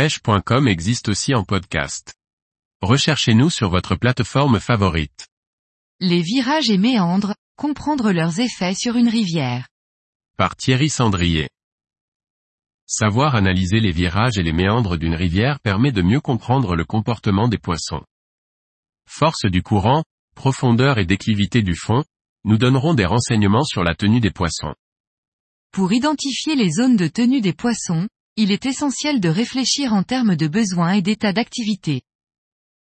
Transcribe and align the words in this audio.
pêche.com 0.00 0.66
existe 0.66 1.10
aussi 1.10 1.34
en 1.34 1.44
podcast. 1.44 2.14
Recherchez-nous 2.80 3.50
sur 3.50 3.68
votre 3.68 3.96
plateforme 3.96 4.58
favorite. 4.58 5.28
Les 6.00 6.22
virages 6.22 6.70
et 6.70 6.78
méandres, 6.78 7.34
comprendre 7.58 8.10
leurs 8.10 8.40
effets 8.40 8.72
sur 8.72 8.96
une 8.96 9.10
rivière. 9.10 9.68
Par 10.38 10.56
Thierry 10.56 10.88
Sandrier. 10.88 11.50
Savoir 12.86 13.34
analyser 13.34 13.78
les 13.78 13.90
virages 13.92 14.38
et 14.38 14.42
les 14.42 14.54
méandres 14.54 14.96
d'une 14.96 15.14
rivière 15.14 15.60
permet 15.60 15.92
de 15.92 16.00
mieux 16.00 16.22
comprendre 16.22 16.76
le 16.76 16.86
comportement 16.86 17.48
des 17.48 17.58
poissons. 17.58 18.02
Force 19.06 19.44
du 19.44 19.62
courant, 19.62 20.02
profondeur 20.34 20.96
et 20.96 21.04
déclivité 21.04 21.60
du 21.60 21.76
fond, 21.76 22.04
nous 22.44 22.56
donnerons 22.56 22.94
des 22.94 23.04
renseignements 23.04 23.64
sur 23.64 23.84
la 23.84 23.94
tenue 23.94 24.20
des 24.20 24.30
poissons. 24.30 24.74
Pour 25.72 25.92
identifier 25.92 26.54
les 26.56 26.70
zones 26.70 26.96
de 26.96 27.06
tenue 27.06 27.42
des 27.42 27.52
poissons, 27.52 28.08
il 28.40 28.52
est 28.52 28.64
essentiel 28.64 29.20
de 29.20 29.28
réfléchir 29.28 29.92
en 29.92 30.02
termes 30.02 30.34
de 30.34 30.48
besoins 30.48 30.92
et 30.92 31.02
d'état 31.02 31.34
d'activité. 31.34 32.00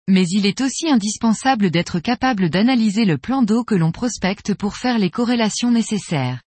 Mais 0.08 0.26
il 0.28 0.46
est 0.46 0.60
aussi 0.60 0.88
indispensable 0.88 1.70
d'être 1.70 2.00
capable 2.00 2.50
d'analyser 2.50 3.04
le 3.04 3.18
plan 3.18 3.44
d'eau 3.44 3.62
que 3.62 3.76
l'on 3.76 3.92
prospecte 3.92 4.52
pour 4.54 4.76
faire 4.76 4.98
les 4.98 5.10
corrélations 5.10 5.70
nécessaires. 5.70 6.42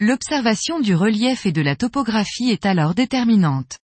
L'observation 0.00 0.80
du 0.80 0.96
relief 0.96 1.46
et 1.46 1.52
de 1.52 1.62
la 1.62 1.76
topographie 1.76 2.50
est 2.50 2.66
alors 2.66 2.96
déterminante. 2.96 3.78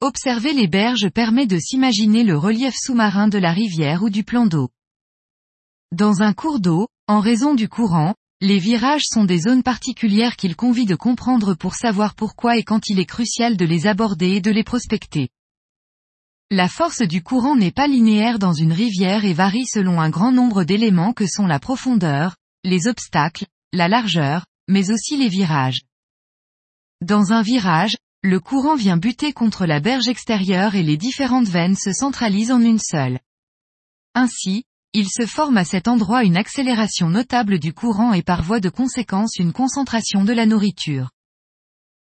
Observer 0.00 0.54
les 0.54 0.66
berges 0.66 1.10
permet 1.10 1.46
de 1.46 1.58
s'imaginer 1.58 2.24
le 2.24 2.38
relief 2.38 2.74
sous-marin 2.74 3.28
de 3.28 3.38
la 3.38 3.52
rivière 3.52 4.02
ou 4.02 4.08
du 4.08 4.24
plan 4.24 4.46
d'eau. 4.46 4.70
Dans 5.92 6.22
un 6.22 6.32
cours 6.32 6.58
d'eau, 6.58 6.88
en 7.06 7.20
raison 7.20 7.54
du 7.54 7.68
courant, 7.68 8.14
les 8.40 8.58
virages 8.58 9.04
sont 9.06 9.24
des 9.24 9.38
zones 9.38 9.62
particulières 9.62 10.36
qu'il 10.36 10.56
convie 10.56 10.86
de 10.86 10.96
comprendre 10.96 11.54
pour 11.54 11.74
savoir 11.74 12.14
pourquoi 12.14 12.56
et 12.56 12.62
quand 12.62 12.88
il 12.88 12.98
est 12.98 13.06
crucial 13.06 13.56
de 13.56 13.64
les 13.64 13.86
aborder 13.86 14.32
et 14.32 14.40
de 14.40 14.50
les 14.50 14.64
prospecter. 14.64 15.28
La 16.50 16.68
force 16.68 17.02
du 17.02 17.22
courant 17.22 17.56
n'est 17.56 17.72
pas 17.72 17.86
linéaire 17.86 18.38
dans 18.38 18.52
une 18.52 18.72
rivière 18.72 19.24
et 19.24 19.32
varie 19.32 19.66
selon 19.66 20.00
un 20.00 20.10
grand 20.10 20.30
nombre 20.30 20.64
d'éléments 20.64 21.12
que 21.12 21.26
sont 21.26 21.46
la 21.46 21.58
profondeur, 21.58 22.36
les 22.64 22.86
obstacles, 22.86 23.46
la 23.72 23.88
largeur, 23.88 24.44
mais 24.68 24.90
aussi 24.90 25.16
les 25.16 25.28
virages. 25.28 25.80
Dans 27.00 27.32
un 27.32 27.42
virage, 27.42 27.96
le 28.22 28.40
courant 28.40 28.76
vient 28.76 28.96
buter 28.96 29.32
contre 29.32 29.66
la 29.66 29.80
berge 29.80 30.08
extérieure 30.08 30.74
et 30.74 30.82
les 30.82 30.96
différentes 30.96 31.48
veines 31.48 31.76
se 31.76 31.92
centralisent 31.92 32.52
en 32.52 32.60
une 32.60 32.78
seule. 32.78 33.20
Ainsi, 34.14 34.64
il 34.96 35.08
se 35.08 35.26
forme 35.26 35.56
à 35.56 35.64
cet 35.64 35.88
endroit 35.88 36.22
une 36.22 36.36
accélération 36.36 37.10
notable 37.10 37.58
du 37.58 37.72
courant 37.72 38.12
et 38.12 38.22
par 38.22 38.42
voie 38.42 38.60
de 38.60 38.68
conséquence 38.68 39.36
une 39.36 39.52
concentration 39.52 40.22
de 40.22 40.32
la 40.32 40.46
nourriture. 40.46 41.10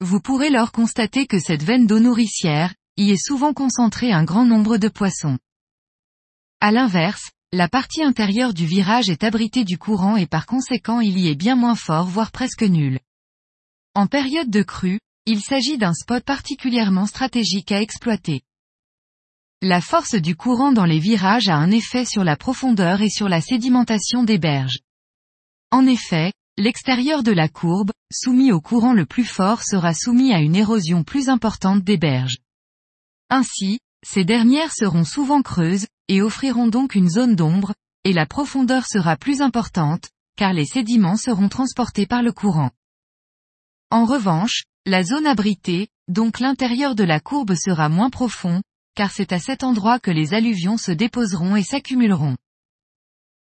Vous 0.01 0.21
pourrez 0.21 0.51
lors 0.51 0.73
constater 0.73 1.27
que 1.27 1.39
cette 1.39 1.63
veine 1.63 1.87
d'eau 1.87 2.01
nourricière, 2.01 2.75
y 2.98 3.11
est 3.11 3.25
souvent 3.25 3.55
concentré 3.55 4.13
un 4.13 4.25
grand 4.25 4.45
nombre 4.45 4.77
de 4.77 4.89
poissons. 4.89 5.39
À 6.61 6.70
l'inverse, 6.70 7.31
la 7.51 7.67
partie 7.67 8.03
intérieure 8.03 8.53
du 8.53 8.67
virage 8.67 9.09
est 9.09 9.25
abritée 9.25 9.65
du 9.65 9.79
courant 9.79 10.17
et 10.17 10.27
par 10.27 10.45
conséquent 10.45 11.01
il 11.01 11.19
y 11.19 11.29
est 11.29 11.35
bien 11.35 11.57
moins 11.57 11.77
fort 11.77 12.07
voire 12.07 12.31
presque 12.31 12.63
nul. 12.63 12.98
En 13.95 14.07
période 14.07 14.51
de 14.51 14.63
crue, 14.63 15.01
il 15.25 15.41
s'agit 15.41 15.79
d'un 15.79 15.95
spot 15.95 16.25
particulièrement 16.25 17.07
stratégique 17.07 17.73
à 17.73 17.81
exploiter. 17.81 18.43
La 19.64 19.80
force 19.80 20.16
du 20.16 20.34
courant 20.34 20.72
dans 20.72 20.86
les 20.86 20.98
virages 20.98 21.48
a 21.48 21.55
un 21.55 21.70
effet 21.70 22.05
sur 22.05 22.24
la 22.24 22.36
profondeur 22.36 23.00
et 23.00 23.08
sur 23.08 23.28
la 23.28 23.41
sédimentation 23.41 24.24
des 24.24 24.36
berges. 24.36 24.80
En 25.70 25.86
effet, 25.86 26.32
l'extérieur 26.58 27.22
de 27.22 27.30
la 27.30 27.48
courbe, 27.48 27.92
soumis 28.12 28.50
au 28.50 28.60
courant 28.60 28.92
le 28.92 29.06
plus 29.06 29.24
fort 29.24 29.62
sera 29.62 29.94
soumis 29.94 30.34
à 30.34 30.40
une 30.40 30.56
érosion 30.56 31.05
plus 31.05 31.28
importante 31.28 31.84
des 31.84 31.96
berges. 31.96 32.38
Ainsi, 33.30 33.78
ces 34.05 34.24
dernières 34.24 34.72
seront 34.72 35.05
souvent 35.05 35.42
creuses, 35.42 35.86
et 36.08 36.22
offriront 36.22 36.66
donc 36.66 36.96
une 36.96 37.08
zone 37.08 37.36
d'ombre, 37.36 37.72
et 38.02 38.12
la 38.12 38.27
profondeur 38.27 38.84
sera 38.86 39.16
plus 39.16 39.42
importante, 39.42 40.10
car 40.36 40.52
les 40.52 40.66
sédiments 40.66 41.17
seront 41.17 41.48
transportés 41.48 42.06
par 42.06 42.24
le 42.24 42.33
courant. 42.33 42.72
En 43.92 44.06
revanche, 44.06 44.64
la 44.86 45.05
zone 45.05 45.28
abritée, 45.28 45.86
donc 46.08 46.40
l'intérieur 46.40 46.96
de 46.96 47.05
la 47.05 47.20
courbe 47.20 47.55
sera 47.55 47.89
moins 47.89 48.11
profond, 48.11 48.61
car 48.95 49.11
c'est 49.11 49.33
à 49.33 49.39
cet 49.39 49.63
endroit 49.63 49.98
que 49.98 50.11
les 50.11 50.35
alluvions 50.35 50.77
se 50.77 50.92
déposeront 50.92 51.57
et 51.57 51.63
s'accumuleront. 51.63 52.36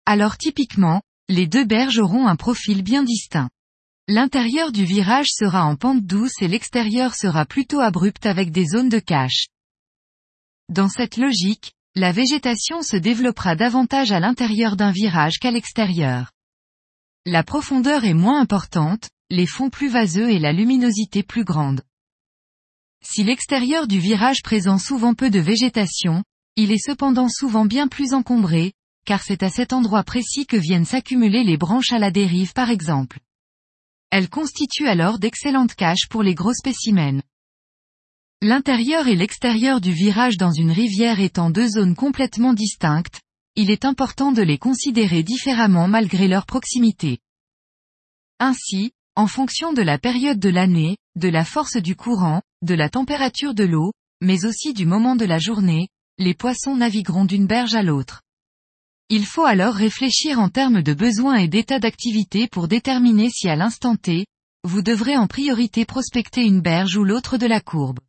Alors 0.07 0.37
typiquement, 0.37 1.03
les 1.29 1.47
deux 1.47 1.65
berges 1.65 1.99
auront 1.99 2.27
un 2.27 2.37
profil 2.37 2.83
bien 2.83 3.03
distinct. 3.03 3.49
L'intérieur 4.07 4.71
du 4.71 4.85
virage 4.85 5.29
sera 5.31 5.65
en 5.65 5.77
pente 5.77 6.05
douce 6.05 6.43
et 6.43 6.49
l'extérieur 6.49 7.15
sera 7.15 7.47
plutôt 7.47 7.81
abrupt 7.81 8.27
avec 8.27 8.51
des 8.51 8.67
zones 8.67 8.91
de 8.91 8.99
cache. 8.99 9.47
Dans 10.69 10.89
cette 10.89 11.17
logique, 11.17 11.73
la 11.95 12.13
végétation 12.13 12.83
se 12.83 12.97
développera 12.97 13.57
davantage 13.57 14.13
à 14.13 14.21
l'intérieur 14.21 14.77
d'un 14.77 14.91
virage 14.91 15.39
qu'à 15.39 15.51
l'extérieur. 15.51 16.33
La 17.25 17.43
profondeur 17.43 18.05
est 18.05 18.15
moins 18.15 18.41
importante, 18.41 19.09
les 19.31 19.47
fonds 19.47 19.71
plus 19.71 19.89
vaseux 19.89 20.31
et 20.31 20.39
la 20.39 20.53
luminosité 20.53 21.23
plus 21.23 21.45
grande. 21.45 21.81
Si 23.07 23.23
l'extérieur 23.23 23.87
du 23.87 23.99
virage 23.99 24.43
présente 24.43 24.81
souvent 24.81 25.15
peu 25.15 25.29
de 25.29 25.39
végétation, 25.39 26.25
il 26.57 26.73
est 26.73 26.85
cependant 26.85 27.29
souvent 27.29 27.67
bien 27.67 27.87
plus 27.87 28.15
encombré, 28.15 28.73
car 29.05 29.23
c'est 29.23 29.43
à 29.43 29.51
cet 29.51 29.73
endroit 29.73 30.05
précis 30.05 30.47
que 30.47 30.57
viennent 30.57 30.87
s'accumuler 30.87 31.45
les 31.45 31.59
branches 31.59 31.93
à 31.93 31.99
la 31.99 32.11
dérive 32.11 32.55
par 32.55 32.71
exemple. 32.71 33.21
Elles 34.11 34.31
constituent 34.31 34.89
alors 34.89 35.19
d'excellentes 35.19 35.75
caches 35.75 36.09
pour 36.09 36.23
les 36.23 36.35
gros 36.35 36.55
spécimens. 36.55 37.23
L'intérieur 38.41 39.07
et 39.07 39.17
l'extérieur 39.17 39.81
du 39.81 39.93
virage 39.93 40.37
dans 40.37 40.53
une 40.53 40.71
rivière 40.71 41.21
étant 41.21 41.51
deux 41.51 41.69
zones 41.69 41.95
complètement 41.95 42.55
distinctes, 42.55 43.21
il 43.55 43.71
est 43.71 43.85
important 43.85 44.33
de 44.33 44.43
les 44.43 44.59
considérer 44.59 45.23
différemment 45.23 45.89
malgré 45.89 46.27
leur 46.27 46.47
proximité. 46.47 47.19
Ainsi, 48.41 48.93
en 49.15 49.27
fonction 49.27 49.73
de 49.73 49.83
la 49.83 49.99
période 49.99 50.39
de 50.39 50.49
l'année, 50.49 50.97
de 51.17 51.29
la 51.29 51.45
force 51.45 51.77
du 51.77 51.97
courant, 51.97 52.43
de 52.63 52.75
la 52.75 52.89
température 52.89 53.55
de 53.55 53.65
l'eau, 53.65 53.93
mais 54.21 54.45
aussi 54.45 54.73
du 54.73 54.87
moment 54.87 55.17
de 55.17 55.25
la 55.25 55.39
journée, 55.39 55.89
les 56.19 56.35
poissons 56.35 56.77
navigueront 56.77 57.25
d'une 57.25 57.47
berge 57.47 57.75
à 57.75 57.83
l'autre. 57.83 58.23
Il 59.11 59.27
faut 59.27 59.45
alors 59.45 59.75
réfléchir 59.75 60.39
en 60.39 60.49
termes 60.49 60.83
de 60.83 60.95
besoins 60.95 61.37
et 61.37 61.49
d'état 61.49 61.79
d'activité 61.79 62.49
pour 62.49 62.69
déterminer 62.69 63.29
si 63.31 63.49
à 63.49 63.57
l'instant 63.57 63.97
T, 63.97 64.27
vous 64.65 64.83
devrez 64.83 65.17
en 65.17 65.27
priorité 65.27 65.85
prospecter 65.85 66.43
une 66.43 66.63
berge 66.63 66.97
ou 66.97 67.05
l'autre 67.05 67.37
de 67.37 67.47
la 67.47 67.61
courbe. 67.61 68.01